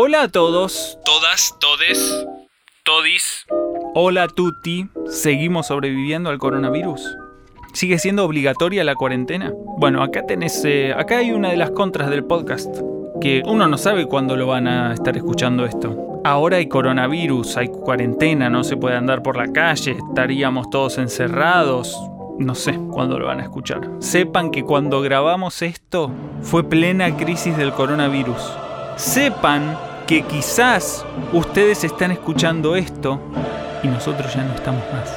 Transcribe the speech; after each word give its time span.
Hola 0.00 0.22
a 0.22 0.28
todos. 0.28 0.96
Todas, 1.04 1.56
todes, 1.58 2.24
todis. 2.84 3.44
Hola 3.96 4.28
tutti. 4.28 4.88
¿Seguimos 5.08 5.66
sobreviviendo 5.66 6.30
al 6.30 6.38
coronavirus? 6.38 7.16
¿Sigue 7.72 7.98
siendo 7.98 8.24
obligatoria 8.24 8.84
la 8.84 8.94
cuarentena? 8.94 9.52
Bueno, 9.76 10.00
acá 10.04 10.24
tenés. 10.24 10.64
eh, 10.64 10.94
acá 10.96 11.18
hay 11.18 11.32
una 11.32 11.50
de 11.50 11.56
las 11.56 11.72
contras 11.72 12.10
del 12.10 12.22
podcast. 12.22 12.72
Que 13.20 13.42
uno 13.44 13.66
no 13.66 13.76
sabe 13.76 14.06
cuándo 14.06 14.36
lo 14.36 14.46
van 14.46 14.68
a 14.68 14.94
estar 14.94 15.16
escuchando 15.16 15.64
esto. 15.64 16.20
Ahora 16.22 16.58
hay 16.58 16.68
coronavirus, 16.68 17.56
hay 17.56 17.66
cuarentena, 17.66 18.48
no 18.48 18.62
se 18.62 18.76
puede 18.76 18.94
andar 18.94 19.24
por 19.24 19.36
la 19.36 19.52
calle, 19.52 19.96
estaríamos 20.10 20.70
todos 20.70 20.98
encerrados. 20.98 21.98
No 22.38 22.54
sé 22.54 22.78
cuándo 22.92 23.18
lo 23.18 23.26
van 23.26 23.40
a 23.40 23.42
escuchar. 23.42 23.80
Sepan 23.98 24.52
que 24.52 24.62
cuando 24.62 25.00
grabamos 25.00 25.60
esto 25.60 26.12
fue 26.42 26.62
plena 26.62 27.16
crisis 27.16 27.56
del 27.56 27.72
coronavirus. 27.72 28.40
Sepan 28.94 29.87
que 30.08 30.22
quizás 30.22 31.04
ustedes 31.34 31.84
están 31.84 32.10
escuchando 32.10 32.76
esto 32.76 33.20
y 33.82 33.88
nosotros 33.88 34.34
ya 34.34 34.42
no 34.42 34.54
estamos 34.54 34.82
más. 34.90 35.14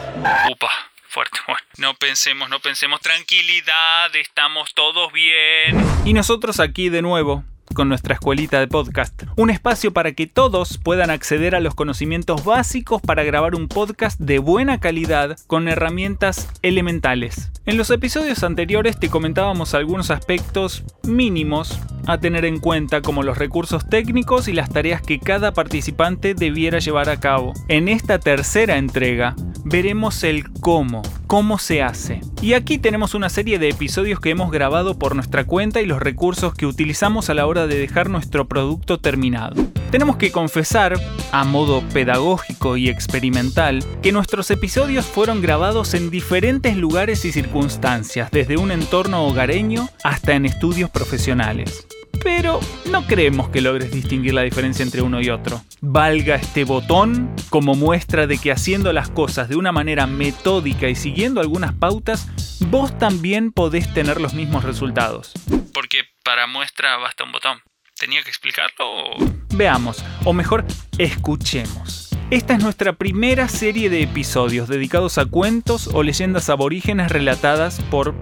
Upa, 0.52 0.70
fuerte. 1.08 1.40
Bueno, 1.48 1.62
no 1.78 1.94
pensemos, 1.94 2.50
no 2.50 2.60
pensemos. 2.60 3.00
Tranquilidad, 3.00 4.14
estamos 4.18 4.74
todos 4.74 5.14
bien. 5.14 5.82
Y 6.04 6.12
nosotros 6.12 6.60
aquí 6.60 6.90
de 6.90 7.02
nuevo, 7.02 7.46
con 7.74 7.90
nuestra 7.90 8.16
escuelita 8.16 8.60
de 8.60 8.68
podcast. 8.68 9.24
Un 9.36 9.50
espacio 9.50 9.94
para 9.94 10.14
que 10.14 10.28
todos 10.28 10.78
puedan 10.78 11.10
acceder 11.10 11.56
a 11.56 11.60
los 11.60 11.76
conocimientos 11.76 12.46
básicos 12.46 13.02
para 13.02 13.24
grabar 13.24 13.56
un 13.56 13.68
podcast 13.68 14.20
de 14.20 14.40
buena 14.40 14.80
calidad 14.80 15.38
con 15.48 15.68
herramientas 15.68 16.50
elementales. 16.62 17.52
En 17.66 17.78
los 17.78 17.90
episodios 17.92 18.44
anteriores 18.44 19.00
te 19.00 19.10
comentábamos 19.10 19.74
algunos 19.74 20.12
aspectos 20.12 20.84
mínimos 21.04 21.80
a 22.08 22.18
tener 22.18 22.46
en 22.46 22.60
cuenta 22.60 23.02
como 23.02 23.24
los 23.24 23.38
recursos 23.38 23.88
técnicos 23.88 24.48
y 24.48 24.54
las 24.54 24.70
tareas 24.70 25.02
que 25.02 25.20
cada 25.20 25.54
participante 25.54 26.34
debiera 26.34 26.80
llevar 26.80 27.10
a 27.10 27.20
cabo. 27.20 27.54
En 27.68 27.88
esta 27.88 28.20
tercera 28.20 28.78
entrega 28.78 29.36
veremos 29.64 30.24
el 30.24 30.52
cómo, 30.52 31.02
cómo 31.28 31.58
se 31.58 31.82
hace. 31.82 32.22
Y 32.42 32.54
aquí 32.54 32.78
tenemos 32.78 33.14
una 33.14 33.30
serie 33.30 33.60
de 33.60 33.70
episodios 33.70 34.20
que 34.20 34.30
hemos 34.30 34.52
grabado 34.52 34.98
por 34.98 35.16
nuestra 35.16 35.46
cuenta 35.46 35.82
y 35.82 35.86
los 35.86 36.02
recursos 36.02 36.54
que 36.54 36.66
utilizamos 36.66 37.30
a 37.30 37.34
la 37.34 37.46
hora 37.46 37.68
de 37.68 37.78
dejar 37.78 38.10
nuestro 38.10 38.48
producto 38.48 39.00
terminado. 39.00 39.56
Tenemos 39.92 40.16
que 40.16 40.32
confesar, 40.32 41.00
a 41.32 41.44
modo 41.44 41.82
pedagógico 41.94 42.78
y 42.78 42.88
experimental, 42.90 43.84
que 44.02 44.12
nuestros 44.12 44.50
episodios 44.50 45.06
fueron 45.06 45.42
grabados 45.42 45.94
en 45.94 46.10
diferentes 46.10 46.78
lugares 46.78 47.26
y 47.26 47.32
circunstancias, 47.32 48.32
desde 48.32 48.58
un 48.58 48.72
entorno 48.72 49.26
hogareño 49.26 49.90
hasta 50.04 50.34
en 50.34 50.46
estudios 50.46 50.90
profesionales. 50.90 51.86
Pero 52.24 52.60
no 52.90 53.06
creemos 53.08 53.50
que 53.50 53.62
logres 53.62 53.92
distinguir 53.92 54.34
la 54.34 54.42
diferencia 54.42 54.84
entre 54.84 55.02
uno 55.02 55.22
y 55.22 55.30
otro. 55.30 55.62
Valga 55.82 56.36
este 56.36 56.64
botón 56.64 57.34
como 57.50 57.76
muestra 57.76 58.28
de 58.28 58.38
que 58.38 58.52
haciendo 58.52 58.94
las 58.94 59.10
cosas 59.10 59.50
de 59.50 59.56
una 59.56 59.72
manera 59.72 60.08
metódica 60.08 60.88
y 60.88 60.96
siguiendo 60.96 61.42
algunas 61.42 61.74
pautas, 61.74 62.28
vos 62.68 62.98
también 62.98 63.52
podés 63.52 63.92
tener 63.94 64.22
los 64.22 64.34
mismos 64.34 64.64
resultados. 64.64 65.34
Porque 65.74 66.04
para 66.24 66.48
muestra 66.48 66.98
basta 66.98 67.24
un 67.24 67.32
botón. 67.32 67.60
¿Tenía 68.00 68.24
que 68.24 68.30
explicarlo 68.30 68.76
o...? 68.80 69.16
Veamos, 69.54 70.04
o 70.24 70.34
mejor, 70.34 70.66
escuchemos. 70.98 72.10
Esta 72.32 72.54
es 72.54 72.64
nuestra 72.64 72.94
primera 72.94 73.48
serie 73.50 73.90
de 73.90 74.04
episodios 74.04 74.70
dedicados 74.70 75.18
a 75.18 75.26
cuentos 75.26 75.88
o 75.88 76.02
leyendas 76.02 76.50
aborígenes 76.50 77.12
relatadas 77.12 77.82
por... 77.92 78.16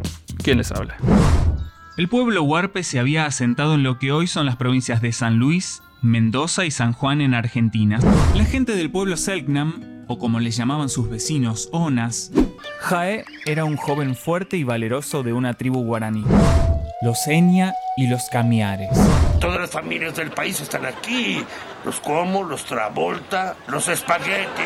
¿Quién 0.43 0.57
les 0.57 0.71
habla? 0.71 0.97
El 1.99 2.07
pueblo 2.07 2.43
huarpe 2.43 2.83
se 2.83 2.97
había 2.97 3.25
asentado 3.25 3.75
en 3.75 3.83
lo 3.83 3.99
que 3.99 4.13
hoy 4.13 4.25
son 4.25 4.45
las 4.45 4.55
provincias 4.55 5.01
de 5.01 5.11
San 5.11 5.35
Luis, 5.35 5.83
Mendoza 6.01 6.63
y 6.63 6.71
San 6.71 6.93
Juan 6.93 7.19
en 7.19 7.33
Argentina. 7.33 7.99
La 8.35 8.45
gente 8.45 8.77
del 8.77 8.89
pueblo 8.89 9.17
Selknam, 9.17 10.05
o 10.07 10.17
como 10.17 10.39
le 10.39 10.49
llamaban 10.49 10.87
sus 10.87 11.09
vecinos, 11.09 11.67
Onas, 11.73 12.31
Jae 12.79 13.25
era 13.45 13.65
un 13.65 13.75
joven 13.75 14.15
fuerte 14.15 14.55
y 14.55 14.63
valeroso 14.63 15.23
de 15.23 15.33
una 15.33 15.55
tribu 15.55 15.83
guaraní. 15.83 16.23
Los 17.01 17.27
Enya 17.27 17.73
y 17.97 18.07
los 18.07 18.29
Camiares. 18.31 18.97
Todas 19.41 19.59
las 19.59 19.69
familias 19.69 20.15
del 20.15 20.31
país 20.31 20.61
están 20.61 20.85
aquí. 20.85 21.43
Los 21.83 21.99
Como, 21.99 22.43
los 22.43 22.63
Travolta, 22.63 23.57
los 23.67 23.87
Spaghetti. 23.93 24.63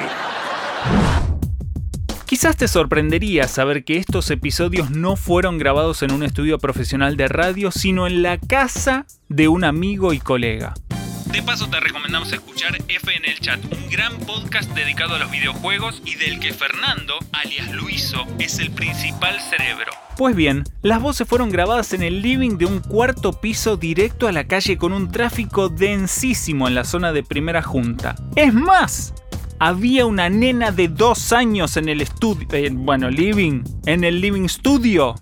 Quizás 2.33 2.57
te 2.57 2.67
sorprendería 2.67 3.47
saber 3.47 3.83
que 3.83 3.97
estos 3.97 4.31
episodios 4.31 4.89
no 4.89 5.16
fueron 5.16 5.59
grabados 5.59 6.01
en 6.01 6.11
un 6.11 6.23
estudio 6.23 6.57
profesional 6.57 7.16
de 7.16 7.27
radio, 7.27 7.69
sino 7.69 8.07
en 8.07 8.23
la 8.23 8.39
casa 8.39 9.05
de 9.29 9.47
un 9.47 9.63
amigo 9.63 10.13
y 10.13 10.19
colega. 10.19 10.73
De 11.31 11.44
paso 11.44 11.69
te 11.69 11.79
recomendamos 11.79 12.33
escuchar 12.33 12.75
F 12.88 13.16
en 13.16 13.25
el 13.25 13.39
chat, 13.39 13.63
un 13.71 13.88
gran 13.88 14.17
podcast 14.17 14.71
dedicado 14.71 15.13
a 15.13 15.19
los 15.19 15.29
videojuegos 15.29 16.01
y 16.07 16.16
del 16.16 16.39
que 16.39 16.53
Fernando, 16.53 17.13
alias 17.33 17.71
Luiso, 17.71 18.25
es 18.39 18.57
el 18.57 18.71
principal 18.71 19.39
cerebro. 19.39 19.91
Pues 20.17 20.35
bien, 20.35 20.63
las 20.81 21.01
voces 21.01 21.27
fueron 21.27 21.51
grabadas 21.51 21.94
en 21.94 22.01
el 22.01 22.23
living 22.23 22.57
de 22.57 22.65
un 22.65 22.79
cuarto 22.79 23.33
piso 23.41 23.77
directo 23.77 24.27
a 24.27 24.31
la 24.31 24.45
calle 24.45 24.77
con 24.77 24.91
un 24.91 25.11
tráfico 25.11 25.69
densísimo 25.69 26.67
en 26.67 26.73
la 26.73 26.83
zona 26.83 27.13
de 27.13 27.21
primera 27.21 27.61
junta. 27.61 28.15
Es 28.35 28.53
más, 28.53 29.13
había 29.66 30.06
una 30.06 30.29
nena 30.29 30.74
de 30.74 30.90
dos 30.90 31.31
años 31.31 31.78
en 31.78 31.88
el 31.88 32.01
estudio, 32.01 32.46
eh, 32.51 32.69
bueno, 32.69 33.09
living, 33.09 33.63
en 33.85 34.03
el 34.03 34.19
living 34.19 34.50
studio. 34.50 35.16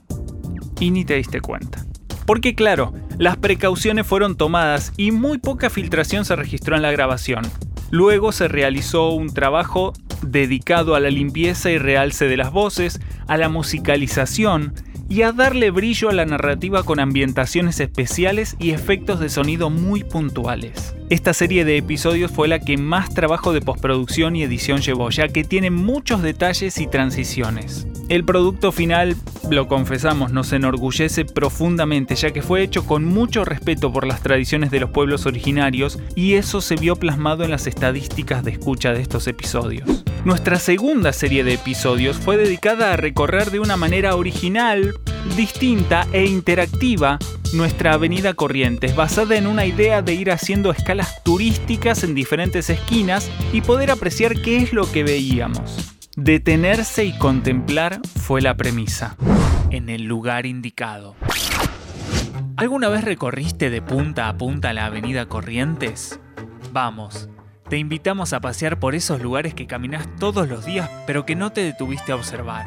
Y 0.79 0.89
ni 0.89 1.05
te 1.05 1.13
diste 1.13 1.41
cuenta. 1.41 1.85
Porque 2.25 2.55
claro, 2.55 2.91
las 3.19 3.37
precauciones 3.37 4.07
fueron 4.07 4.35
tomadas 4.35 4.93
y 4.97 5.11
muy 5.11 5.37
poca 5.37 5.69
filtración 5.69 6.25
se 6.25 6.35
registró 6.35 6.75
en 6.75 6.81
la 6.81 6.89
grabación. 6.89 7.43
Luego 7.91 8.31
se 8.31 8.47
realizó 8.47 9.09
un 9.09 9.31
trabajo 9.31 9.93
dedicado 10.23 10.95
a 10.95 10.99
la 10.99 11.11
limpieza 11.11 11.69
y 11.69 11.77
realce 11.77 12.27
de 12.27 12.37
las 12.37 12.51
voces, 12.51 12.99
a 13.27 13.37
la 13.37 13.47
musicalización 13.47 14.73
y 15.11 15.23
a 15.23 15.33
darle 15.33 15.71
brillo 15.71 16.07
a 16.07 16.13
la 16.13 16.25
narrativa 16.25 16.83
con 16.83 17.01
ambientaciones 17.01 17.81
especiales 17.81 18.55
y 18.59 18.71
efectos 18.71 19.19
de 19.19 19.27
sonido 19.27 19.69
muy 19.69 20.05
puntuales. 20.05 20.95
Esta 21.09 21.33
serie 21.33 21.65
de 21.65 21.75
episodios 21.75 22.31
fue 22.31 22.47
la 22.47 22.59
que 22.59 22.77
más 22.77 23.13
trabajo 23.13 23.51
de 23.51 23.59
postproducción 23.59 24.37
y 24.37 24.43
edición 24.43 24.79
llevó, 24.79 25.09
ya 25.09 25.27
que 25.27 25.43
tiene 25.43 25.69
muchos 25.69 26.21
detalles 26.21 26.77
y 26.77 26.87
transiciones. 26.87 27.87
El 28.11 28.25
producto 28.25 28.73
final, 28.73 29.15
lo 29.49 29.69
confesamos, 29.69 30.33
nos 30.33 30.51
enorgullece 30.51 31.23
profundamente, 31.23 32.13
ya 32.15 32.31
que 32.31 32.41
fue 32.41 32.61
hecho 32.61 32.85
con 32.85 33.05
mucho 33.05 33.45
respeto 33.45 33.93
por 33.93 34.05
las 34.05 34.21
tradiciones 34.21 34.69
de 34.69 34.81
los 34.81 34.89
pueblos 34.89 35.25
originarios 35.25 35.97
y 36.13 36.33
eso 36.33 36.59
se 36.59 36.75
vio 36.75 36.97
plasmado 36.97 37.45
en 37.45 37.51
las 37.51 37.67
estadísticas 37.67 38.43
de 38.43 38.51
escucha 38.51 38.91
de 38.91 39.01
estos 39.01 39.27
episodios. 39.27 40.03
Nuestra 40.25 40.59
segunda 40.59 41.13
serie 41.13 41.45
de 41.45 41.53
episodios 41.53 42.17
fue 42.17 42.35
dedicada 42.35 42.91
a 42.91 42.97
recorrer 42.97 43.49
de 43.49 43.61
una 43.61 43.77
manera 43.77 44.17
original, 44.17 44.93
distinta 45.37 46.05
e 46.11 46.25
interactiva 46.25 47.17
nuestra 47.53 47.93
avenida 47.93 48.33
Corrientes, 48.33 48.93
basada 48.93 49.37
en 49.37 49.47
una 49.47 49.65
idea 49.65 50.01
de 50.01 50.15
ir 50.15 50.31
haciendo 50.31 50.71
escalas 50.71 51.23
turísticas 51.23 52.03
en 52.03 52.13
diferentes 52.13 52.69
esquinas 52.69 53.31
y 53.53 53.61
poder 53.61 53.89
apreciar 53.89 54.41
qué 54.41 54.57
es 54.57 54.73
lo 54.73 54.91
que 54.91 55.05
veíamos. 55.05 55.95
Detenerse 56.17 57.05
y 57.05 57.17
contemplar 57.17 58.01
fue 58.19 58.41
la 58.41 58.57
premisa, 58.57 59.15
en 59.69 59.87
el 59.87 60.03
lugar 60.03 60.45
indicado. 60.45 61.15
¿Alguna 62.57 62.89
vez 62.89 63.05
recorriste 63.05 63.69
de 63.69 63.81
punta 63.81 64.27
a 64.27 64.35
punta 64.35 64.73
la 64.73 64.87
avenida 64.87 65.27
Corrientes? 65.27 66.19
Vamos, 66.73 67.29
te 67.69 67.77
invitamos 67.77 68.33
a 68.33 68.41
pasear 68.41 68.77
por 68.77 68.93
esos 68.93 69.21
lugares 69.21 69.53
que 69.53 69.67
caminas 69.67 70.05
todos 70.19 70.49
los 70.49 70.65
días 70.65 70.89
pero 71.07 71.25
que 71.25 71.37
no 71.37 71.53
te 71.53 71.63
detuviste 71.63 72.11
a 72.11 72.15
observar. 72.15 72.65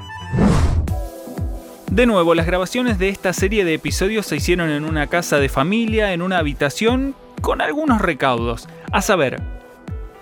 De 1.91 2.07
nuevo, 2.07 2.35
las 2.35 2.47
grabaciones 2.47 2.99
de 2.99 3.11
esta 3.11 3.35
serie 3.35 3.67
de 3.67 3.75
episodios 3.75 4.25
se 4.25 4.37
hicieron 4.37 4.71
en 4.71 4.87
una 4.87 5.09
casa 5.09 5.37
de 5.37 5.51
familia, 5.51 6.15
en 6.15 6.23
una 6.23 6.39
habitación, 6.39 7.15
con 7.43 7.61
algunos 7.61 8.01
recaudos. 8.01 8.71
A 8.91 9.03
saber, 9.03 9.43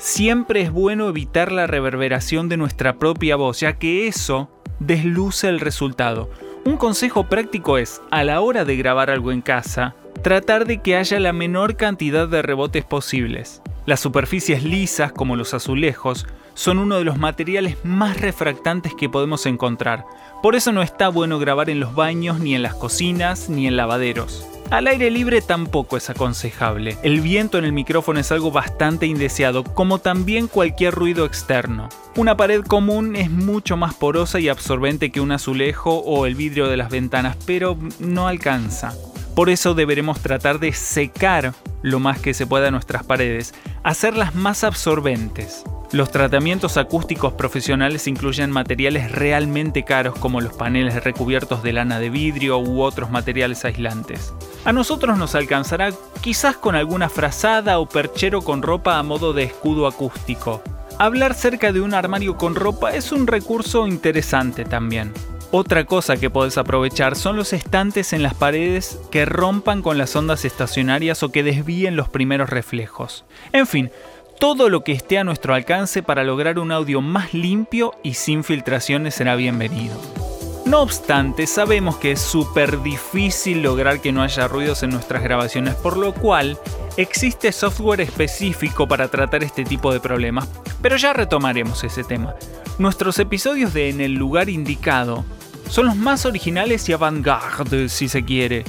siempre 0.02 0.62
es 0.62 0.72
bueno 0.72 1.08
evitar 1.08 1.52
la 1.52 1.68
reverberación 1.68 2.48
de 2.48 2.56
nuestra 2.56 2.98
propia 2.98 3.36
voz, 3.36 3.60
ya 3.60 3.78
que 3.78 4.08
eso 4.08 4.50
desluce 4.80 5.48
el 5.48 5.60
resultado. 5.60 6.28
Un 6.64 6.76
consejo 6.76 7.28
práctico 7.28 7.78
es, 7.78 8.02
a 8.10 8.24
la 8.24 8.40
hora 8.40 8.64
de 8.64 8.76
grabar 8.76 9.10
algo 9.10 9.30
en 9.30 9.42
casa, 9.42 9.94
tratar 10.22 10.66
de 10.66 10.82
que 10.82 10.96
haya 10.96 11.20
la 11.20 11.32
menor 11.32 11.76
cantidad 11.76 12.26
de 12.26 12.42
rebotes 12.42 12.84
posibles. 12.84 13.62
Las 13.86 14.00
superficies 14.00 14.64
lisas, 14.64 15.12
como 15.12 15.36
los 15.36 15.54
azulejos, 15.54 16.26
son 16.54 16.78
uno 16.78 16.98
de 16.98 17.04
los 17.04 17.18
materiales 17.18 17.76
más 17.84 18.20
refractantes 18.20 18.94
que 18.94 19.08
podemos 19.08 19.46
encontrar. 19.46 20.04
Por 20.42 20.56
eso 20.56 20.72
no 20.72 20.82
está 20.82 21.08
bueno 21.08 21.38
grabar 21.38 21.70
en 21.70 21.78
los 21.78 21.94
baños, 21.94 22.40
ni 22.40 22.56
en 22.56 22.62
las 22.62 22.74
cocinas, 22.74 23.48
ni 23.48 23.68
en 23.68 23.76
lavaderos. 23.76 24.44
Al 24.72 24.86
aire 24.86 25.10
libre 25.10 25.42
tampoco 25.42 25.98
es 25.98 26.08
aconsejable. 26.08 26.96
El 27.02 27.20
viento 27.20 27.58
en 27.58 27.66
el 27.66 27.74
micrófono 27.74 28.20
es 28.20 28.32
algo 28.32 28.50
bastante 28.50 29.04
indeseado, 29.04 29.64
como 29.64 29.98
también 29.98 30.48
cualquier 30.48 30.94
ruido 30.94 31.26
externo. 31.26 31.90
Una 32.16 32.38
pared 32.38 32.62
común 32.62 33.14
es 33.14 33.30
mucho 33.30 33.76
más 33.76 33.92
porosa 33.92 34.40
y 34.40 34.48
absorbente 34.48 35.12
que 35.12 35.20
un 35.20 35.30
azulejo 35.30 35.98
o 35.98 36.24
el 36.24 36.36
vidrio 36.36 36.68
de 36.68 36.78
las 36.78 36.88
ventanas, 36.88 37.36
pero 37.44 37.76
no 37.98 38.28
alcanza. 38.28 38.94
Por 39.36 39.50
eso 39.50 39.74
deberemos 39.74 40.20
tratar 40.20 40.58
de 40.58 40.72
secar 40.72 41.52
lo 41.82 42.00
más 42.00 42.18
que 42.18 42.32
se 42.32 42.46
pueda 42.46 42.70
nuestras 42.70 43.04
paredes, 43.04 43.52
hacerlas 43.82 44.34
más 44.34 44.64
absorbentes. 44.64 45.64
Los 45.92 46.10
tratamientos 46.10 46.78
acústicos 46.78 47.34
profesionales 47.34 48.06
incluyen 48.06 48.50
materiales 48.50 49.12
realmente 49.12 49.82
caros 49.84 50.18
como 50.18 50.40
los 50.40 50.54
paneles 50.54 51.04
recubiertos 51.04 51.62
de 51.62 51.74
lana 51.74 51.98
de 51.98 52.08
vidrio 52.08 52.58
u 52.58 52.80
otros 52.80 53.10
materiales 53.10 53.66
aislantes. 53.66 54.32
A 54.64 54.72
nosotros 54.72 55.18
nos 55.18 55.34
alcanzará 55.34 55.90
quizás 56.20 56.56
con 56.56 56.76
alguna 56.76 57.08
frazada 57.08 57.80
o 57.80 57.88
perchero 57.88 58.42
con 58.42 58.62
ropa 58.62 58.98
a 58.98 59.02
modo 59.02 59.32
de 59.32 59.42
escudo 59.42 59.88
acústico. 59.88 60.62
Hablar 60.98 61.34
cerca 61.34 61.72
de 61.72 61.80
un 61.80 61.94
armario 61.94 62.36
con 62.36 62.54
ropa 62.54 62.94
es 62.94 63.10
un 63.10 63.26
recurso 63.26 63.88
interesante 63.88 64.64
también. 64.64 65.12
Otra 65.50 65.84
cosa 65.84 66.16
que 66.16 66.30
podés 66.30 66.58
aprovechar 66.58 67.16
son 67.16 67.36
los 67.36 67.52
estantes 67.52 68.12
en 68.12 68.22
las 68.22 68.34
paredes 68.34 69.00
que 69.10 69.24
rompan 69.24 69.82
con 69.82 69.98
las 69.98 70.14
ondas 70.14 70.44
estacionarias 70.44 71.24
o 71.24 71.32
que 71.32 71.42
desvíen 71.42 71.96
los 71.96 72.08
primeros 72.08 72.48
reflejos. 72.48 73.24
En 73.52 73.66
fin, 73.66 73.90
todo 74.38 74.68
lo 74.68 74.84
que 74.84 74.92
esté 74.92 75.18
a 75.18 75.24
nuestro 75.24 75.54
alcance 75.54 76.04
para 76.04 76.22
lograr 76.22 76.60
un 76.60 76.70
audio 76.70 77.00
más 77.00 77.34
limpio 77.34 77.94
y 78.04 78.14
sin 78.14 78.44
filtraciones 78.44 79.14
será 79.16 79.34
bienvenido. 79.34 80.21
No 80.64 80.80
obstante, 80.80 81.48
sabemos 81.48 81.96
que 81.96 82.12
es 82.12 82.20
súper 82.20 82.82
difícil 82.82 83.62
lograr 83.62 84.00
que 84.00 84.12
no 84.12 84.22
haya 84.22 84.46
ruidos 84.46 84.84
en 84.84 84.90
nuestras 84.90 85.22
grabaciones, 85.22 85.74
por 85.74 85.96
lo 85.96 86.14
cual 86.14 86.56
existe 86.96 87.50
software 87.50 88.00
específico 88.00 88.86
para 88.86 89.08
tratar 89.08 89.42
este 89.42 89.64
tipo 89.64 89.92
de 89.92 89.98
problemas, 89.98 90.48
pero 90.80 90.96
ya 90.96 91.12
retomaremos 91.12 91.82
ese 91.82 92.04
tema. 92.04 92.36
Nuestros 92.78 93.18
episodios 93.18 93.74
de 93.74 93.90
En 93.90 94.00
el 94.00 94.14
lugar 94.14 94.48
indicado 94.48 95.24
son 95.68 95.86
los 95.86 95.96
más 95.96 96.26
originales 96.26 96.88
y 96.88 96.92
avant-garde, 96.92 97.88
si 97.88 98.08
se 98.08 98.24
quiere, 98.24 98.64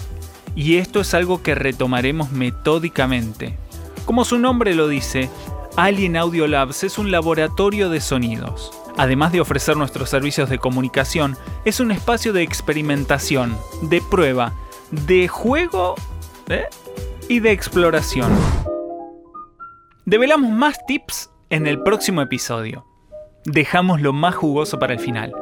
y 0.56 0.78
esto 0.78 1.00
es 1.00 1.14
algo 1.14 1.44
que 1.44 1.54
retomaremos 1.54 2.32
metódicamente. 2.32 3.58
Como 4.06 4.26
su 4.26 4.40
nombre 4.40 4.74
lo 4.74 4.88
dice, 4.88 5.30
Alien 5.76 6.18
Audio 6.18 6.48
Labs 6.48 6.84
es 6.84 6.98
un 6.98 7.12
laboratorio 7.12 7.90
de 7.90 8.02
sonidos. 8.02 8.72
Además 8.98 9.32
de 9.32 9.42
ofrecer 9.42 9.76
nuestros 9.76 10.10
servicios 10.10 10.50
de 10.50 10.60
comunicación, 10.60 11.36
es 11.66 11.80
un 11.80 11.92
espacio 11.92 12.32
de 12.34 12.44
experimentación, 12.44 13.58
de 13.82 14.02
prueba, 14.02 14.54
de 14.92 15.28
juego 15.28 15.96
¿eh? 16.50 16.66
y 17.28 17.40
de 17.40 17.52
exploración. 17.52 18.32
Develamos 20.06 20.52
más 20.52 20.86
tips 20.86 21.32
en 21.50 21.66
el 21.66 21.82
próximo 21.82 22.22
episodio. 22.22 22.86
Dejamos 23.46 24.02
lo 24.02 24.14
más 24.14 24.36
jugoso 24.36 24.78
para 24.78 24.94
el 24.94 25.00
final. 25.00 25.34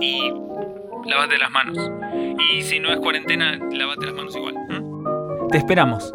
Y 0.00 0.32
lavate 1.04 1.38
las 1.38 1.50
manos. 1.50 1.78
Y 2.54 2.62
si 2.62 2.80
no 2.80 2.92
es 2.92 2.98
cuarentena, 3.00 3.58
lavate 3.70 4.06
las 4.06 4.14
manos 4.14 4.34
igual. 4.34 4.54
Te 5.50 5.58
esperamos. 5.58 6.12